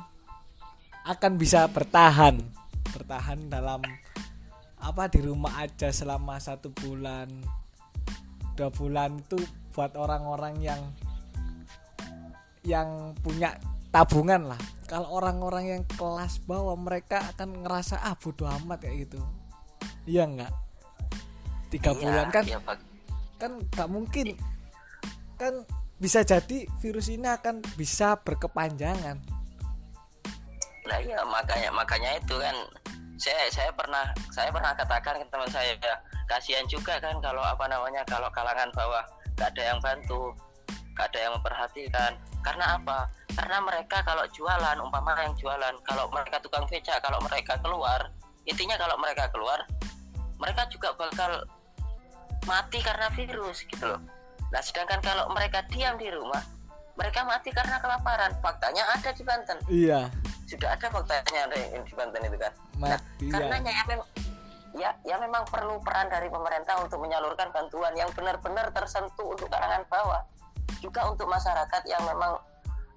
[1.06, 2.42] akan bisa bertahan
[2.90, 3.80] bertahan dalam
[4.78, 7.30] apa di rumah aja selama satu bulan
[8.58, 9.38] dua bulan itu
[9.70, 10.82] buat orang-orang yang
[12.66, 13.54] yang punya
[13.94, 14.60] tabungan lah.
[14.90, 19.20] Kalau orang-orang yang kelas bawah mereka akan ngerasa ah bodo amat kayak gitu
[20.08, 20.52] iya nggak.
[21.68, 22.76] Tiga Iya, bulan kan iya, Pak.
[23.36, 24.26] kan nggak mungkin.
[25.36, 25.54] Kan
[26.00, 29.20] bisa jadi virus ini akan bisa berkepanjangan.
[30.88, 32.56] Nah iya makanya makanya itu kan.
[33.18, 35.94] Saya saya pernah saya pernah katakan ke teman saya ya
[36.30, 39.02] kasihan juga kan kalau apa namanya kalau kalangan bawah
[39.34, 40.32] gak ada yang bantu
[40.96, 42.12] gak ada yang memperhatikan.
[42.46, 43.10] Karena apa?
[43.34, 48.06] Karena mereka kalau jualan umpama yang jualan kalau mereka tukang beca kalau mereka keluar
[48.48, 49.60] intinya kalau mereka keluar
[50.38, 51.44] mereka juga bakal
[52.46, 54.00] mati karena virus gitu loh.
[54.48, 56.40] Nah sedangkan kalau mereka diam di rumah
[56.98, 58.34] mereka mati karena kelaparan.
[58.42, 59.58] Faktanya ada di Banten.
[59.70, 60.10] Iya.
[60.50, 62.52] Sudah ada faktanya ada yang di Banten itu kan.
[62.78, 64.08] Mati karena ya ya memang
[64.74, 69.86] ya ya memang perlu peran dari pemerintah untuk menyalurkan bantuan yang benar-benar tersentuh untuk kalangan
[69.86, 70.22] bawah.
[70.82, 72.38] Juga untuk masyarakat yang memang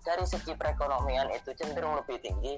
[0.01, 2.57] dari segi perekonomian itu cenderung lebih tinggi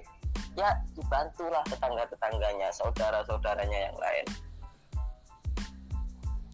[0.56, 4.26] ya dibantulah tetangga-tetangganya saudara-saudaranya yang lain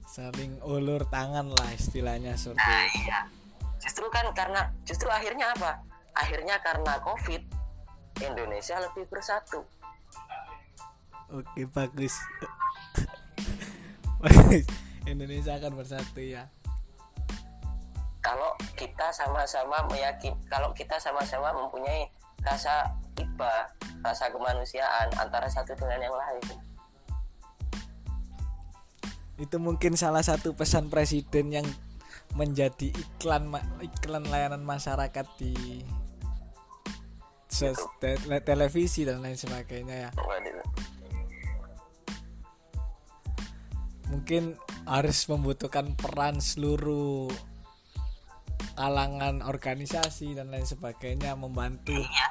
[0.09, 2.97] saling ulur tangan lah istilahnya seperti nah itu.
[3.05, 3.19] iya.
[3.77, 5.85] Justru kan karena justru akhirnya apa?
[6.17, 7.45] Akhirnya karena covid
[8.17, 9.61] Indonesia lebih bersatu.
[11.29, 12.17] Oke bagus.
[14.19, 14.67] Bagus.
[15.07, 16.51] Indonesia akan bersatu ya.
[18.19, 22.11] Kalau kita sama-sama meyakin kalau kita sama-sama mempunyai
[22.43, 23.71] rasa iba
[24.03, 26.68] rasa kemanusiaan antara satu dengan yang lain
[29.39, 31.67] itu mungkin salah satu pesan presiden yang
[32.35, 33.49] menjadi iklan
[33.81, 35.81] iklan layanan masyarakat di
[37.99, 40.09] te televisi dan lain sebagainya ya.
[44.11, 47.29] Mungkin harus membutuhkan peran seluruh
[48.79, 51.95] kalangan organisasi dan lain sebagainya membantu.
[51.95, 52.27] Iya.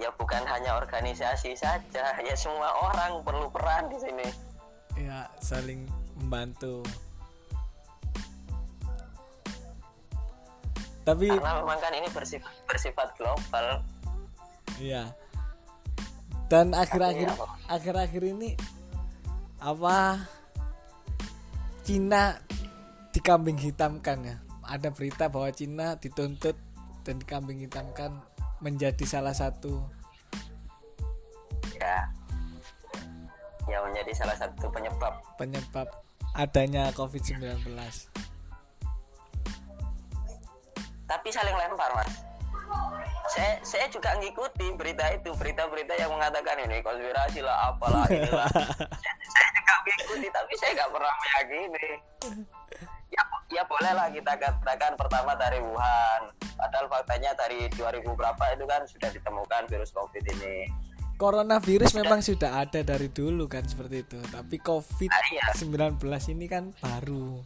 [0.00, 4.49] ya bukan hanya organisasi saja ya semua orang perlu peran di sini
[5.00, 5.88] ya saling
[6.20, 6.84] membantu.
[11.00, 13.80] Tapi karena memang kan ini bersifat bersifat global.
[14.76, 15.16] Iya.
[16.50, 17.30] Dan akhir-akhir
[17.70, 18.58] akhir-akhir ini
[19.62, 20.20] apa
[21.86, 22.36] Cina
[23.16, 24.36] dikambing hitamkan ya.
[24.66, 26.54] Ada berita bahwa Cina dituntut
[27.02, 28.22] dan dikambing hitamkan
[28.60, 29.80] menjadi salah satu
[31.80, 32.12] ya
[33.70, 35.14] ya menjadi salah satu penyebab.
[35.38, 35.86] Penyebab
[36.34, 37.62] adanya COVID-19
[41.10, 42.22] tapi saling lempar mas.
[43.34, 48.46] Saya saya juga ngikuti berita itu berita-berita yang mengatakan ini konspirasi lah apalah inilah.
[49.26, 51.88] Saya juga ngikuti tapi saya nggak pernah meyakini.
[53.10, 56.30] Ya ya bolehlah kita katakan pertama dari Wuhan.
[56.54, 60.70] Padahal faktanya dari 2000 berapa itu kan sudah ditemukan virus covid ini
[61.20, 64.16] coronavirus memang sudah ada dari dulu kan seperti itu.
[64.32, 66.18] Tapi covid 19 ah, iya.
[66.32, 67.44] ini kan baru.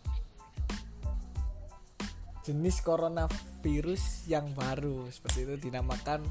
[2.46, 6.22] Jenis coronavirus yang baru seperti itu dinamakan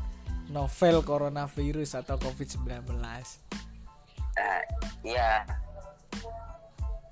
[0.56, 4.64] novel coronavirus atau covid 19 uh,
[5.04, 5.44] iya.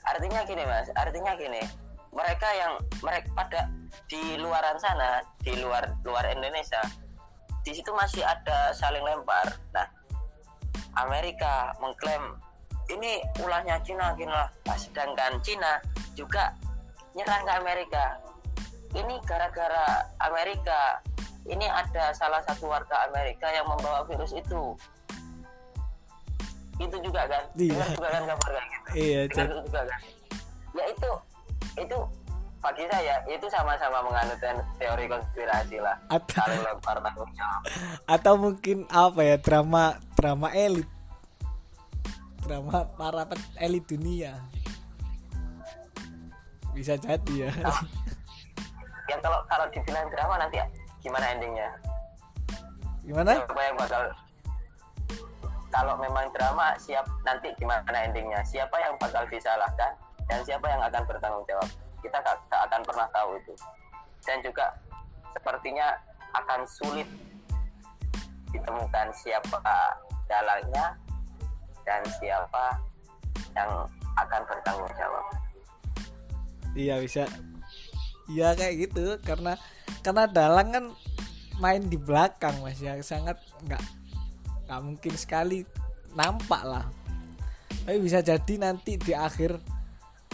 [0.07, 0.87] Artinya gini mas.
[0.95, 1.59] Artinya gini.
[2.15, 3.61] Mereka yang mereka pada
[4.07, 6.79] di luaran sana di luar luar Indonesia
[7.61, 9.55] di situ masih ada saling lempar.
[9.71, 10.00] Nah
[10.99, 12.36] Amerika mengklaim
[12.91, 14.51] ini ulahnya Cina gini lah.
[14.67, 15.80] Nah, sedangkan Cina
[16.17, 16.51] juga
[17.15, 18.06] nyerang ke Amerika.
[18.91, 20.99] Ini gara-gara Amerika.
[21.47, 24.75] Ini ada salah satu warga Amerika yang membawa virus itu.
[26.77, 27.43] Itu juga kan?
[27.56, 27.82] Iya.
[27.95, 28.82] juga kan kabar kan?
[28.93, 30.01] Iya juga kan?
[30.75, 31.12] Ya itu
[31.80, 31.97] itu
[32.62, 34.38] bagi saya itu sama-sama menganut
[34.78, 35.97] teori konspirasi lah.
[36.13, 37.62] Atau, lempar tanggung jawab.
[38.06, 40.86] Atau mungkin apa ya drama drama elit.
[42.45, 43.26] Drama para
[43.58, 44.38] elit dunia.
[46.78, 47.52] Bisa jadi ya.
[47.65, 47.82] Nah,
[49.10, 50.65] ya kalau kalau dibilang drama nanti ya
[51.02, 51.69] gimana endingnya?
[53.02, 53.41] Gimana?
[53.41, 54.02] Siapa yang bakal
[55.74, 58.45] kalau memang drama siap nanti gimana endingnya?
[58.45, 59.97] Siapa yang bakal disalahkan?
[60.30, 61.67] Dan siapa yang akan bertanggung jawab
[62.01, 63.53] kita gak, akan pernah tahu itu.
[64.25, 64.73] Dan juga
[65.33, 65.97] sepertinya
[66.35, 67.07] akan sulit
[68.51, 69.59] ditemukan siapa
[70.27, 70.95] dalangnya
[71.87, 72.77] dan siapa
[73.55, 73.71] yang
[74.19, 75.25] akan bertanggung jawab.
[76.75, 77.23] Iya bisa.
[78.31, 79.05] Iya kayak gitu.
[79.23, 79.55] Karena
[80.03, 80.85] karena dalang kan
[81.59, 82.79] main di belakang mas.
[82.79, 83.83] Ya sangat nggak
[84.67, 85.67] nggak mungkin sekali
[86.15, 86.85] nampak lah.
[87.83, 89.57] Tapi bisa jadi nanti di akhir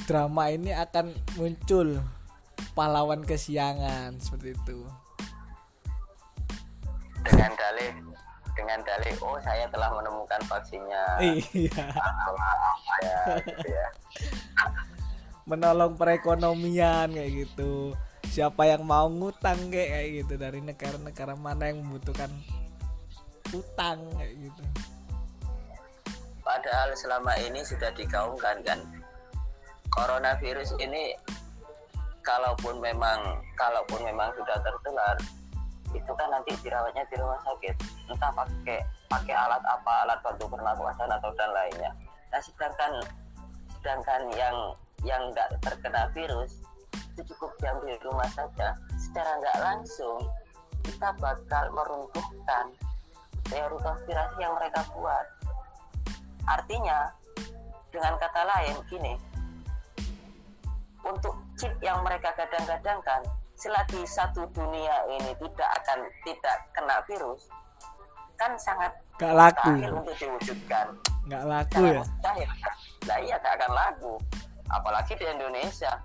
[0.06, 1.98] drama ini akan muncul
[2.78, 4.80] pahlawan kesiangan seperti itu.
[7.26, 7.92] Dengan dalih
[8.58, 11.86] dengan dalih oh saya telah menemukan vaksinnya iya.
[13.06, 13.88] Ya, gitu ya.
[15.46, 17.94] menolong perekonomian kayak gitu.
[18.28, 20.34] Siapa yang mau ngutang kayak gitu.
[20.36, 22.30] Dari negara-negara mana yang membutuhkan
[23.56, 24.64] utang kayak gitu.
[26.44, 28.80] Padahal selama ini sudah digaungkan kan
[29.94, 31.16] coronavirus ini
[32.28, 35.16] kalaupun memang kalaupun memang sudah tertular
[35.96, 37.76] itu kan nanti dirawatnya di rumah sakit.
[38.12, 41.92] Entah pakai pakai alat apa alat bantu pernapasan atau dan lainnya.
[42.36, 42.92] Nah sedangkan
[43.80, 44.58] sedangkan yang
[45.08, 46.60] yang nggak terkena virus
[47.16, 48.76] itu cukup diam di rumah saja.
[49.00, 50.20] Secara nggak langsung
[50.84, 52.66] kita bakal meruntuhkan
[53.48, 55.26] teori konspirasi yang mereka buat.
[56.48, 57.12] Artinya
[57.92, 59.16] dengan kata lain gini
[61.12, 63.24] untuk chip yang mereka gadang-gadangkan
[63.58, 67.50] selagi satu dunia ini tidak akan tidak kena virus
[68.38, 70.94] kan sangat gak laku untuk diwujudkan.
[71.26, 72.06] Nggak laku ya?
[72.06, 72.50] mustahil.
[73.10, 74.14] Nah iya gak akan laku.
[74.70, 75.98] Apalagi di Indonesia.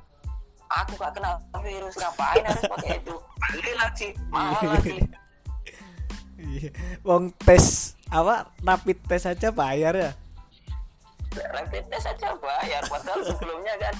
[0.73, 3.17] Aku gak kena virus ngapain harus pakai itu?
[3.53, 4.99] Beli lagi mahal lagi.
[6.41, 6.71] Iya.
[7.05, 10.12] Wong tes apa rapid tes aja bayar ya?
[11.33, 13.95] rapid test aja bayar padahal sebelumnya kan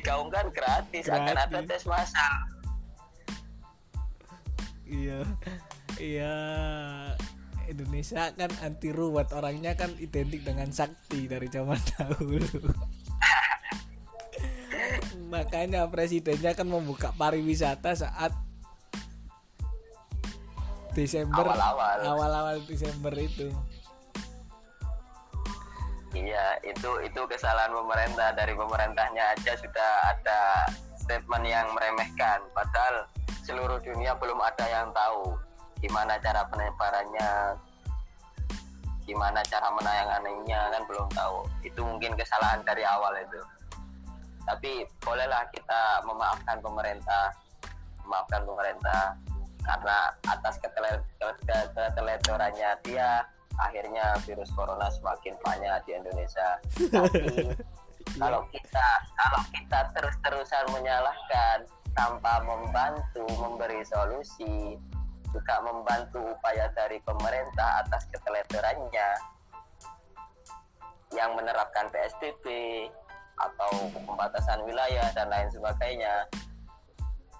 [0.00, 1.68] digaungkan gratis, akan ada Gratis.
[1.68, 2.34] tes massal
[4.86, 5.20] Iya.
[5.98, 6.36] Iya.
[7.66, 12.70] Indonesia kan anti ruwet orangnya kan identik dengan sakti dari zaman dahulu.
[15.26, 18.30] Makanya presidennya kan membuka pariwisata saat
[20.94, 21.44] Desember
[22.06, 23.50] awal-awal Desember itu.
[26.16, 30.64] Iya, itu itu kesalahan pemerintah dari pemerintahnya aja sudah ada
[30.96, 32.40] statement yang meremehkan.
[32.56, 33.04] Padahal
[33.44, 35.36] seluruh dunia belum ada yang tahu
[35.84, 37.60] gimana cara penyebarannya,
[39.04, 41.44] gimana cara menanganinya kan belum tahu.
[41.60, 43.40] Itu mungkin kesalahan dari awal itu.
[44.48, 47.28] Tapi bolehlah kita memaafkan pemerintah,
[48.08, 49.02] memaafkan pemerintah
[49.68, 49.98] karena
[50.32, 53.26] atas ketele- ketele- keteledorannya dia
[53.60, 56.48] akhirnya virus corona semakin banyak di Indonesia.
[56.94, 57.52] Tapi
[58.16, 61.66] kalau kita kalau kita terus-terusan menyalahkan
[61.96, 64.76] tanpa membantu memberi solusi
[65.32, 69.10] juga membantu upaya dari pemerintah atas keteledorannya
[71.12, 72.46] yang menerapkan PSBB
[73.36, 76.24] atau pembatasan wilayah dan lain sebagainya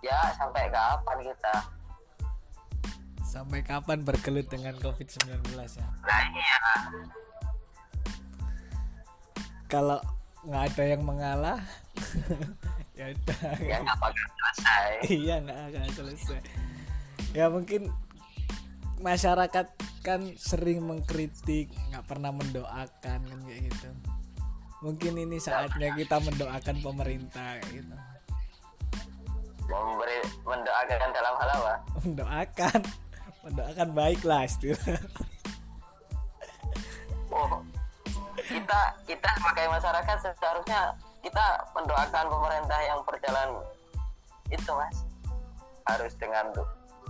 [0.05, 1.57] ya sampai kapan kita
[3.37, 5.29] Sampai kapan bergelut dengan COVID-19
[5.61, 5.85] ya?
[6.09, 6.57] nah iya.
[9.69, 10.01] Kalau
[10.49, 11.61] nggak ada yang mengalah,
[12.97, 13.41] ya udah.
[13.61, 14.89] ya nggak bakal selesai.
[15.13, 16.41] Iya nggak akan selesai.
[17.37, 17.93] Ya mungkin
[19.05, 19.67] masyarakat
[20.01, 23.91] kan sering mengkritik nggak pernah mendoakan kan kayak gitu.
[24.81, 27.97] Mungkin ini saatnya kita mendoakan pemerintah gitu.
[29.69, 31.75] Memberi mendoakan dalam hal apa?
[32.01, 32.81] Mendoakan
[33.47, 34.99] mendoakan baik lah istilah
[37.31, 37.63] oh
[38.47, 40.95] kita kita sebagai masyarakat seharusnya
[41.27, 43.59] kita mendoakan pemerintah yang berjalan
[44.47, 44.97] itu mas.
[45.87, 46.55] Harus dengan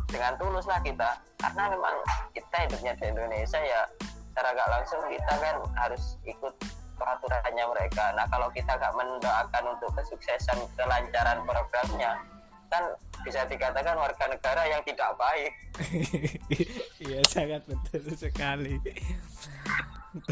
[0.08, 1.20] dengan tulus lah kita.
[1.36, 1.94] Karena memang
[2.32, 6.54] kita hidupnya di Indonesia ya secara gak langsung kita kan harus ikut
[6.96, 8.16] peraturannya mereka.
[8.16, 12.16] Nah kalau kita gak mendoakan untuk kesuksesan kelancaran programnya
[12.70, 12.84] kan
[13.22, 15.52] bisa dikatakan warga negara yang tidak baik.
[17.06, 18.80] Iya sangat betul sekali.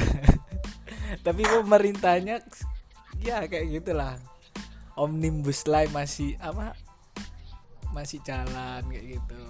[1.27, 2.41] Tapi pemerintahnya
[3.21, 4.17] ya kayak gitulah.
[4.95, 6.79] Omnibus law masih apa
[7.91, 9.43] masih jalan kayak gitu.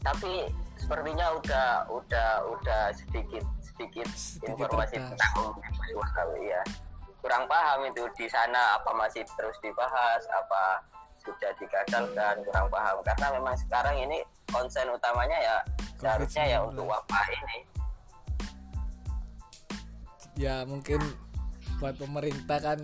[0.00, 0.48] Tapi
[0.80, 6.64] sepertinya udah udah udah sedikit sedikit, Sedikit informasi tentang omnibus law ya
[7.20, 10.80] kurang paham itu di sana apa masih terus dibahas apa
[11.24, 12.96] sudah digagalkan kurang paham.
[13.04, 15.56] Karena memang sekarang ini konsen utamanya ya
[16.00, 16.68] seharusnya ya COVID-19.
[16.72, 17.58] untuk wabah ini.
[20.40, 21.00] Ya mungkin
[21.78, 22.78] buat pemerintah kan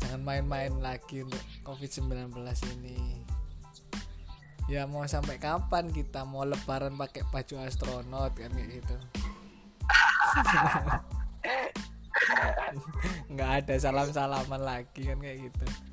[0.00, 2.32] jangan main-main lagi untuk covid-19
[2.80, 3.24] ini.
[4.70, 6.22] Ya mau sampai kapan kita?
[6.22, 8.96] Mau lebaran pakai baju astronot kan kayak gitu.
[13.34, 15.89] Nggak ada salam-salaman lagi kan kayak gitu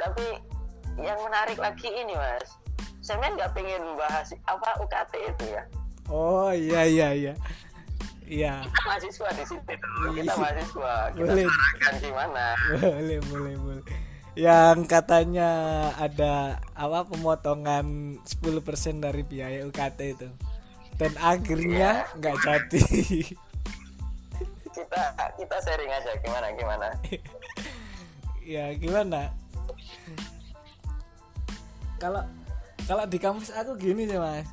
[0.00, 0.26] tapi
[0.98, 2.48] yang menarik lagi ini mas.
[3.00, 5.62] Saya kan nggak pengen bahas apa UKT itu ya.
[6.08, 7.34] Oh iya iya iya.
[8.24, 8.54] Iya.
[8.62, 9.72] Kita mahasiswa di situ.
[10.16, 10.34] Kita Iya.
[10.36, 10.94] mahasiswa.
[11.12, 11.46] Kita Boleh.
[11.46, 12.44] sarankan gimana
[12.78, 13.84] boleh boleh boleh.
[14.38, 15.50] Yang katanya
[15.98, 16.34] ada
[16.72, 20.28] apa pemotongan 10% dari biaya UKT itu.
[20.94, 22.84] Dan akhirnya nggak jadi.
[24.70, 25.02] Kita
[25.34, 26.88] kita sharing aja gimana gimana?
[28.40, 29.30] Ya gimana
[32.00, 32.24] kalau
[32.88, 34.48] kalau di kampus aku gini sih mas.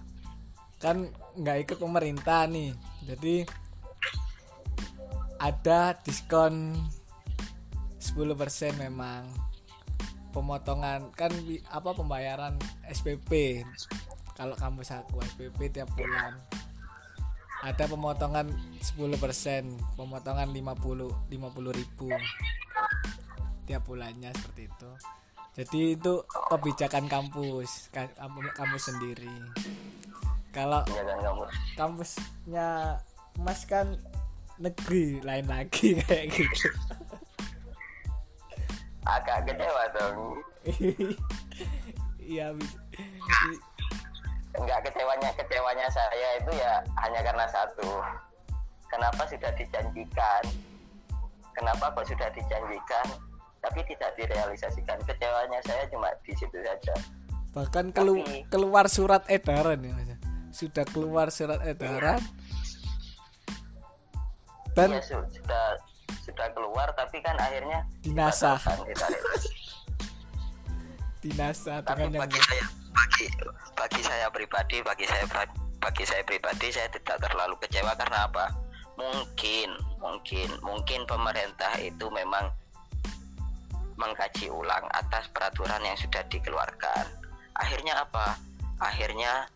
[0.83, 2.75] Kan nggak ikut pemerintah nih.
[3.07, 3.47] Jadi
[5.39, 6.75] ada diskon
[8.03, 9.31] 10% memang.
[10.35, 11.33] Pemotongan kan
[11.73, 13.63] apa pembayaran SPP
[14.37, 16.37] kalau kampus aku SPP tiap bulan.
[17.65, 22.11] Ada pemotongan 10% pemotongan 50 50 ribu.
[23.65, 24.91] Tiap bulannya seperti itu
[25.57, 26.13] jadi itu
[26.53, 28.13] kebijakan kampus ka-
[28.53, 29.33] kampus, sendiri.
[30.53, 31.43] Kalau ya kan kamu
[31.73, 32.67] kampusnya
[33.41, 33.97] mas kan
[34.61, 36.69] negeri lain lagi kayak gitu.
[39.09, 40.17] Agak kecewa dong.
[42.27, 42.51] Iya
[44.51, 48.03] enggak kecewanya kecewanya saya itu ya hanya karena satu.
[48.91, 50.43] Kenapa sudah dijanjikan?
[51.55, 53.07] Kenapa kok sudah dijanjikan
[53.59, 56.93] tapi tidak direalisasikan kecewanya saya cuma di situ saja
[57.51, 60.17] bahkan kelu Tapi- keluar surat edaran ya Mas.
[60.53, 62.21] sudah keluar surat edaran
[64.77, 65.65] dan ya su- sudah
[66.21, 68.61] sudah keluar tapi kan akhirnya Dinasah.
[68.61, 69.51] dibatalkan, ditarik lagi.
[71.25, 73.25] dinasa tapi dengan yang bagi saya bagi
[73.73, 75.25] bagi saya pribadi bagi saya
[75.81, 78.45] bagi saya pribadi saya tidak terlalu kecewa karena apa
[78.95, 82.53] mungkin mungkin mungkin pemerintah itu memang
[83.97, 87.05] mengkaji ulang atas peraturan yang sudah dikeluarkan.
[87.57, 88.37] Akhirnya apa?
[88.77, 89.49] Akhirnya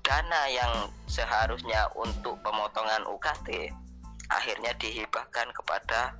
[0.00, 3.72] dana yang seharusnya untuk pemotongan UKT
[4.32, 6.16] akhirnya dihibahkan kepada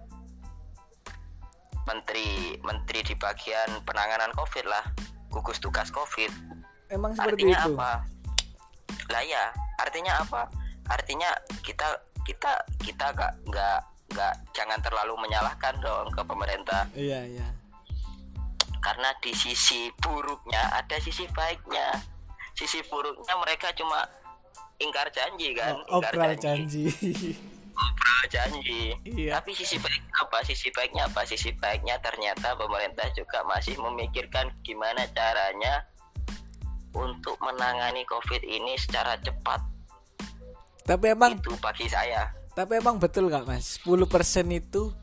[1.89, 2.61] menteri.
[2.61, 4.85] Menteri di bagian penanganan COVID lah.
[5.33, 6.31] Gugus tugas COVID.
[6.93, 7.75] Emang seperti artinya itu?
[7.75, 7.93] apa?
[9.09, 9.45] Lah ya
[9.81, 10.43] artinya apa?
[10.93, 11.33] Artinya
[11.65, 11.97] kita
[12.29, 12.53] kita
[12.85, 13.81] kita gak nggak
[14.13, 16.85] nggak jangan terlalu menyalahkan dong ke pemerintah.
[16.93, 17.49] Iya iya
[18.85, 22.05] karena di sisi buruknya ada sisi baiknya.
[22.53, 24.05] Sisi buruknya mereka cuma
[24.77, 25.81] ingkar janji kan?
[25.89, 26.93] Oh, ingkar janji.
[27.75, 28.95] Obral janji.
[29.03, 29.41] Iya.
[29.41, 30.47] Tapi sisi baik apa?
[30.47, 31.27] Sisi baiknya apa?
[31.27, 35.83] Sisi baiknya ternyata pemerintah juga masih memikirkan gimana caranya
[36.95, 39.59] untuk menangani covid ini secara cepat.
[40.87, 42.31] Tapi emang itu bagi saya.
[42.55, 43.83] Tapi emang betul nggak mas?
[43.83, 44.07] 10%
[44.55, 44.95] itu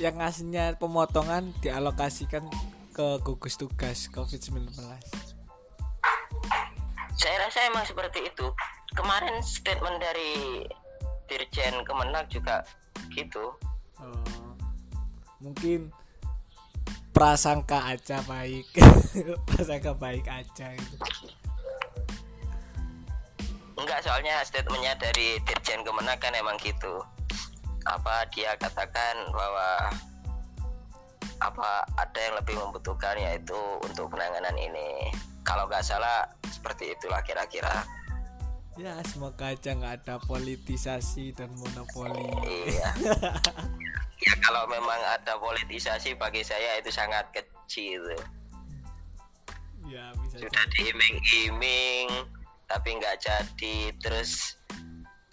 [0.00, 2.48] yang aslinya pemotongan dialokasikan
[2.94, 4.70] ke gugus tugas COVID-19
[7.24, 8.46] saya rasa emang seperti itu.
[8.94, 10.62] Kemarin statement dari
[11.24, 12.62] Dirjen Kemenag juga
[13.14, 13.54] gitu.
[13.98, 14.52] Oh,
[15.40, 15.88] mungkin
[17.16, 18.68] prasangka aja baik.
[19.48, 20.96] Prasangka baik aja gitu.
[23.80, 27.00] Enggak soalnya statementnya dari Dirjen Kemenag kan emang gitu.
[27.88, 29.96] Apa dia katakan bahwa
[31.40, 35.10] apa ada yang lebih membutuhkan yaitu untuk penanganan ini?
[35.42, 37.84] Kalau nggak salah seperti itulah kira-kira.
[38.74, 42.26] Ya semoga aja nggak ada politisasi dan monopoli.
[42.46, 42.90] Iya.
[44.24, 48.00] Ya kalau memang ada politisasi bagi saya itu sangat kecil.
[49.84, 50.72] Ya bisa sudah jadi.
[50.80, 52.08] diiming-iming
[52.64, 53.92] tapi nggak jadi.
[54.00, 54.56] Terus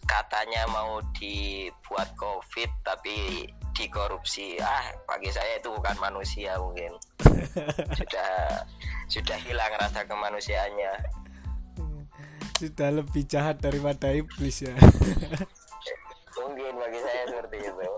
[0.03, 4.59] katanya mau dibuat covid tapi dikorupsi.
[4.59, 6.91] Ah bagi saya itu bukan manusia mungkin.
[7.99, 8.63] Sudah
[9.11, 10.93] sudah hilang rasa kemanusiaannya.
[12.55, 14.71] Sudah lebih jahat daripada iblis ya.
[16.39, 17.89] Mungkin bagi saya seperti itu.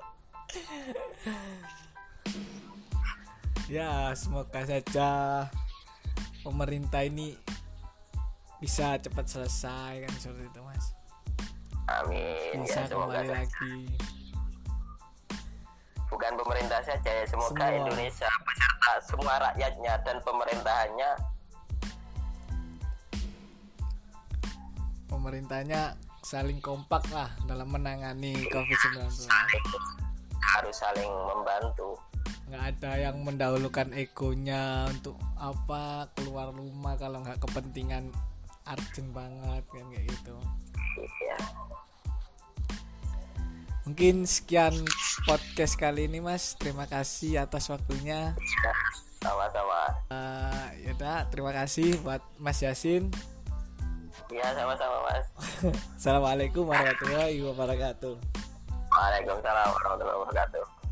[3.69, 5.09] Ya semoga saja
[6.41, 7.38] pemerintah ini
[8.57, 10.86] bisa cepat selesai kan seperti itu mas.
[11.91, 12.63] Amin.
[12.65, 13.38] Bisa ya kembali saja.
[13.38, 13.78] lagi
[16.14, 17.80] bukan pemerintah saja ya semoga Semua.
[17.82, 21.11] Indonesia beserta semua rakyatnya dan pemerintahannya.
[25.09, 25.82] Pemerintahnya
[26.22, 29.66] saling kompak lah dalam menangani COVID-19 saling
[30.38, 31.97] harus saling membantu.
[32.53, 38.14] Nggak ada yang mendahulukan egonya untuk apa keluar rumah kalau nggak kepentingan
[38.70, 40.36] urgent banget kan kayak gitu.
[41.26, 41.39] Ya
[43.84, 44.73] mungkin sekian
[45.27, 46.55] podcast kali ini mas.
[46.59, 48.36] Terima kasih atas waktunya.
[49.23, 49.81] Sama-sama.
[50.11, 53.11] Eh, yaudah terima kasih buat mas Yasin.
[54.31, 55.25] Ya sama-sama mas.
[55.99, 58.15] Assalamualaikum warahmatullahi wabarakatuh.
[58.93, 60.82] Waalaikumsalam warahmatullahi wabarakatuh